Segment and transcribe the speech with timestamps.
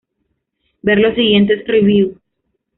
[0.81, 2.17] Ver los siguientes reviews.